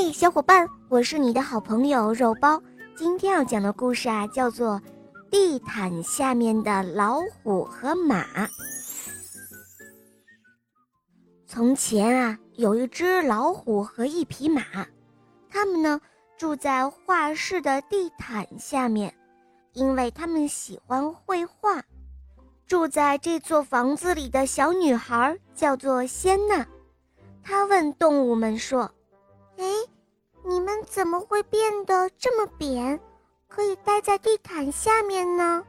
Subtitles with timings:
[0.00, 2.62] 嗨，小伙伴，我是你的好朋友肉包。
[2.96, 4.80] 今天要讲的故事啊，叫做
[5.28, 8.22] 《地毯下面的老虎和马》。
[11.48, 14.62] 从前啊，有一只老虎和一匹马，
[15.50, 16.00] 他们呢
[16.36, 19.12] 住在画室的地毯下面，
[19.72, 21.82] 因为他们喜欢绘画。
[22.68, 26.64] 住在这座房子里的小女孩叫做仙娜，
[27.42, 28.88] 她问动物们说
[29.58, 29.64] ：“哎，
[30.68, 33.00] 们怎么会变得这么扁，
[33.48, 35.64] 可以待在地毯下面呢？”“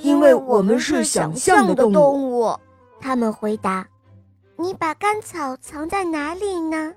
[0.00, 2.56] 因为我们是想象的动物。”
[3.02, 3.84] 他们回答。
[4.56, 6.94] “你把干草藏在哪里呢？”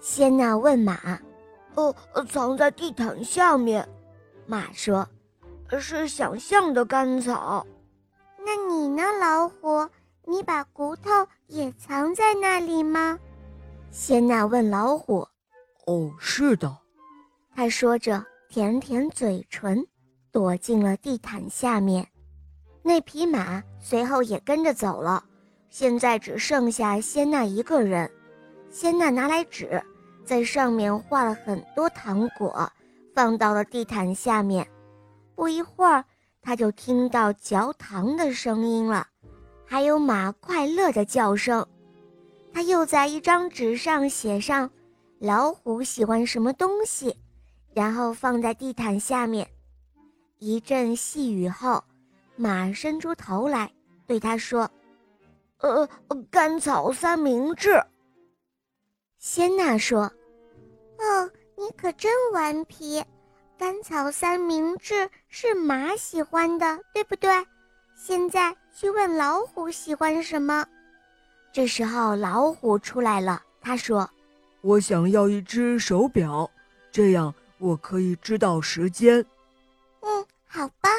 [0.00, 0.98] 仙娜问马。
[1.76, 1.94] “哦，
[2.28, 3.88] 藏在地毯下面。”
[4.44, 5.06] 马说
[5.78, 7.64] ，“是想象的干草。”
[8.44, 9.88] 那你呢，老虎？
[10.24, 11.10] 你把骨头
[11.46, 13.16] 也藏在那里吗？
[13.92, 15.28] 仙娜问老虎。
[15.88, 16.76] 哦，是的。
[17.54, 19.82] 他说着，舔舔嘴唇，
[20.30, 22.06] 躲进了地毯下面。
[22.82, 25.24] 那匹马随后也跟着走了。
[25.70, 28.10] 现在只剩下仙娜一个人。
[28.70, 29.82] 仙娜拿来纸，
[30.26, 32.70] 在上面画了很多糖果，
[33.14, 34.68] 放到了地毯下面。
[35.34, 36.04] 不一会儿。
[36.40, 39.06] 他就听到嚼糖的声音了，
[39.66, 41.66] 还有马快乐的叫声。
[42.52, 44.70] 他又在一张纸上写上
[45.18, 47.16] 老虎喜欢什么东西，
[47.74, 49.48] 然后放在地毯下面。
[50.38, 51.82] 一阵细雨后，
[52.36, 53.70] 马伸出头来
[54.06, 54.70] 对他说
[55.58, 55.88] ：“呃，
[56.30, 57.82] 甘草三明治。”
[59.18, 60.02] 仙娜说
[60.98, 63.04] ：“哦，你可真顽皮。”
[63.58, 67.28] 甘草三明治是马喜欢的，对不对？
[67.96, 70.64] 现在去问老虎喜欢什么。
[71.52, 74.08] 这时候老虎出来了，他说
[74.60, 76.50] ：“我想要一只手表，
[76.90, 79.24] 这样我可以知道时间。”
[80.02, 80.90] 嗯，好吧。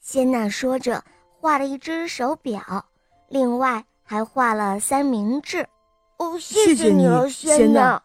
[0.00, 1.04] 仙娜说着，
[1.40, 2.84] 画了一只手表，
[3.28, 5.66] 另外还画了三明治。
[6.16, 8.02] 哦，谢谢你了，仙娜。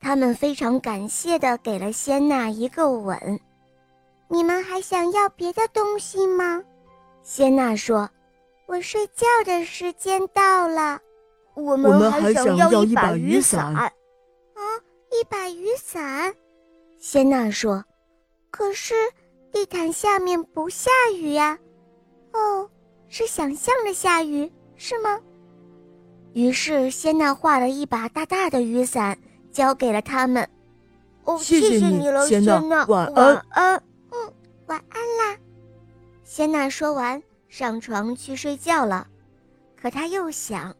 [0.00, 3.40] 他们非常感谢的给了仙娜一个吻。
[4.28, 6.62] 你们还想要别的东西吗？
[7.22, 8.10] 仙娜说
[8.66, 11.00] ：“我睡觉的时间到了。”
[11.54, 13.92] 我们还想要一把雨伞。
[15.18, 16.32] 啊，一把雨伞。
[16.98, 17.84] 仙娜说
[18.50, 18.94] ：“可是
[19.50, 21.58] 地毯下面不下雨呀。”
[22.32, 22.70] 哦，
[23.08, 25.18] 是想象着下雨是吗？
[26.34, 29.18] 于是仙娜画了一把大大的雨伞。
[29.50, 30.48] 交给了他们。
[31.24, 32.84] 哦，谢谢你了，仙娜。
[32.86, 33.14] 晚安。
[33.14, 33.82] 晚安。
[34.12, 34.32] 嗯，
[34.66, 35.36] 晚安啦。
[36.22, 39.08] 仙娜说完，上床去睡觉了。
[39.74, 40.76] 可她又想，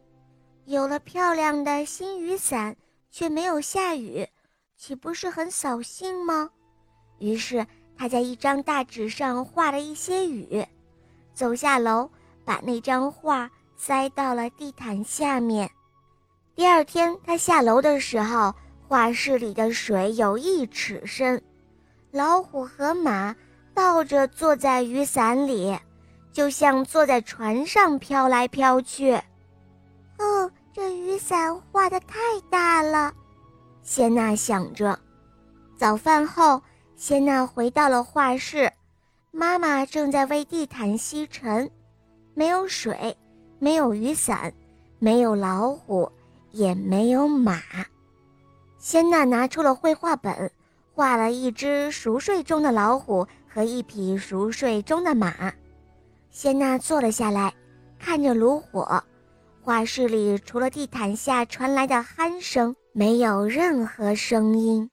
[0.65, 2.77] 有了漂亮的新雨伞，
[3.09, 4.27] 却没有下雨，
[4.77, 6.49] 岂不是很扫兴吗？
[7.19, 7.65] 于是
[7.97, 10.65] 他在一张大纸上画了一些雨，
[11.33, 12.09] 走下楼，
[12.45, 15.69] 把那张画塞到了地毯下面。
[16.55, 18.53] 第二天，他下楼的时候。
[18.87, 21.39] 画室里的水有一尺深，
[22.09, 23.35] 老虎和马
[23.71, 25.77] 倒着坐在雨伞里，
[26.33, 29.11] 就像坐在船上飘来飘去。
[30.17, 32.17] 哦，这雨伞画的太
[32.49, 33.11] 大了，
[33.81, 34.97] 谢娜想着。
[35.75, 36.61] 早饭后，
[36.95, 38.71] 谢娜回到了画室，
[39.31, 41.69] 妈妈正在为地毯吸尘，
[42.35, 43.17] 没有水，
[43.57, 44.53] 没有雨伞，
[44.99, 46.11] 没有老虎，
[46.51, 47.59] 也没有马。
[48.77, 50.51] 仙娜拿出了绘画本，
[50.93, 55.51] 画了一只熟睡中的老虎和一匹熟睡中的马。
[56.29, 57.51] 仙娜坐了下来，
[57.97, 59.03] 看着炉火。
[59.61, 64.89] 画室里除了地毯下传来的鼾声，没有任何声音。